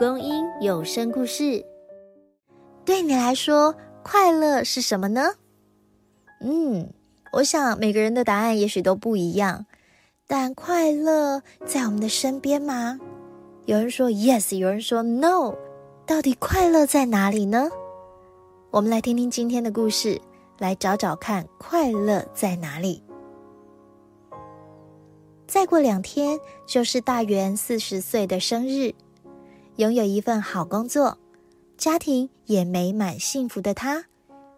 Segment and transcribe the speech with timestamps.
[0.00, 1.62] 公英有声故事。
[2.86, 5.34] 对你来说，快乐是什么呢？
[6.40, 6.90] 嗯，
[7.34, 9.66] 我想每个人的答案也许都不一样。
[10.26, 12.98] 但快乐在我们的身边吗？
[13.66, 15.54] 有人说 yes，有人说 no。
[16.06, 17.68] 到底快乐在哪里呢？
[18.70, 20.18] 我们来听听今天的故事，
[20.56, 23.02] 来找找看快乐在哪里。
[25.46, 28.94] 再过两天就是大元四十岁的生日，
[29.80, 31.16] 拥有一份好工作，
[31.78, 34.04] 家庭也美满幸福的他，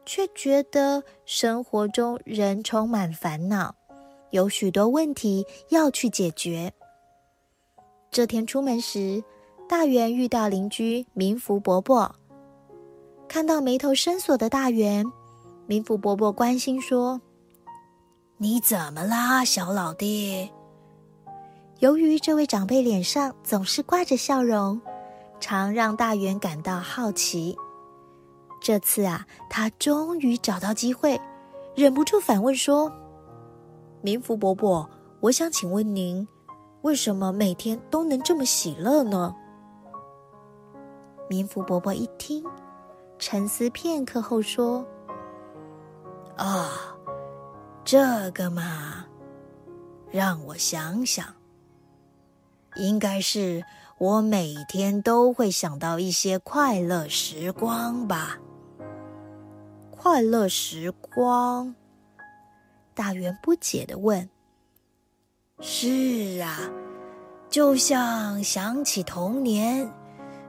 [0.04, 3.72] 却觉得生活中仍充满烦恼，
[4.30, 6.72] 有许多问题要去解决。
[8.10, 9.22] 这天出门时，
[9.68, 12.12] 大元遇到邻居民福伯伯，
[13.28, 15.06] 看到眉头深锁的大元，
[15.68, 17.20] 民福伯伯关心说
[18.38, 20.50] ：“你怎么啦，小老弟？”
[21.78, 24.80] 由于这位长辈脸上总是挂着笑容，
[25.42, 27.58] 常让大元感到好奇。
[28.60, 31.20] 这次啊，他终于找到机会，
[31.74, 32.90] 忍不住反问说
[34.00, 36.26] ：“民福伯伯，我想请问您，
[36.82, 39.34] 为什么每天都能这么喜乐呢？”
[41.28, 42.44] 民福伯伯一听，
[43.18, 44.86] 沉思片刻后说
[46.38, 46.70] ：“啊，
[47.84, 49.04] 这个嘛，
[50.08, 51.26] 让我想想。”
[52.76, 53.62] 应该是
[54.02, 58.36] 我每天都会想到一些快乐时光吧。
[59.92, 61.72] 快乐时光，
[62.94, 64.28] 大元不解的问
[65.62, 66.68] ：“是啊，
[67.48, 69.88] 就像想起童年，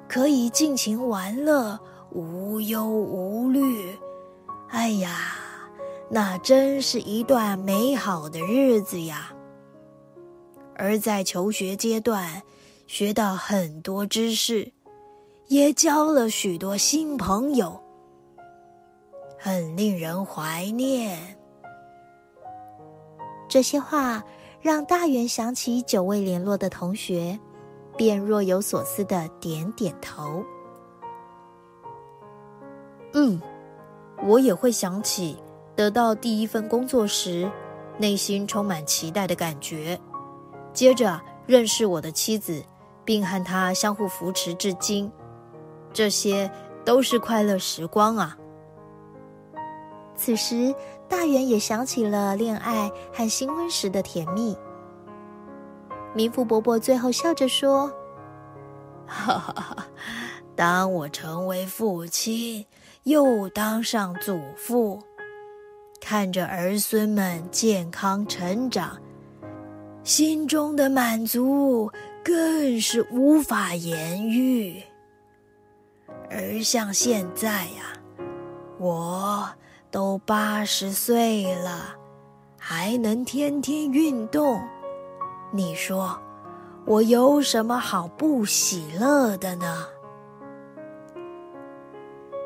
[0.09, 1.79] 可以尽情玩乐，
[2.09, 3.95] 无忧无虑。
[4.69, 5.35] 哎呀，
[6.09, 9.31] 那真是一段美好的日子呀。”
[10.75, 12.41] 而在求学阶段，
[12.85, 14.71] 学到很多知识，
[15.47, 17.81] 也交了许多新朋友，
[19.39, 21.37] 很令人怀念。
[23.47, 24.23] 这些话
[24.61, 27.39] 让大元想起久未联络的同学，
[27.97, 30.43] 便若有所思的点点头。
[33.13, 33.41] 嗯，
[34.23, 35.37] 我也会想起
[35.75, 37.49] 得到第一份工作时，
[37.97, 39.99] 内心充满期待的感觉。
[40.73, 42.63] 接着认识我的妻子，
[43.05, 45.11] 并和他相互扶持至今，
[45.91, 46.49] 这些
[46.85, 48.37] 都是快乐时光啊。
[50.15, 50.73] 此时，
[51.09, 54.55] 大元也想起了恋爱和新婚时的甜蜜。
[56.13, 57.91] 民福伯伯最后笑着说
[59.07, 59.87] ：“哈哈哈，
[60.55, 62.65] 当我成为父亲，
[63.03, 65.01] 又当上祖父，
[65.99, 68.97] 看着儿孙们健康成长。”
[70.03, 71.89] 心中的满足
[72.23, 74.81] 更是无法言喻，
[76.29, 77.93] 而像现在呀，
[78.79, 79.47] 我
[79.91, 81.95] 都八十岁了，
[82.57, 84.61] 还能天天运动，
[85.51, 86.17] 你说
[86.85, 89.85] 我有什么好不喜乐的呢？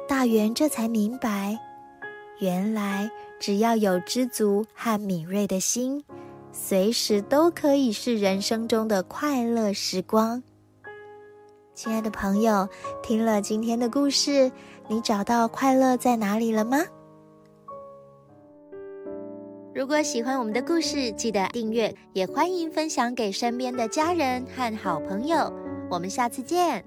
[0.07, 1.57] 大元这才明白，
[2.39, 3.09] 原来
[3.39, 6.03] 只要有知足和敏锐的心。
[6.59, 10.41] 随时都可以是人生中的快乐时光。
[11.75, 12.68] 亲爱的朋友，
[13.03, 14.51] 听了今天的故事，
[14.88, 16.79] 你找到快乐在哪里了吗？
[19.73, 25.53] 如果喜欢我们的故事，记得订阅，也欢迎分享给身边的家人和好朋友。
[25.91, 26.84] 我们下次见。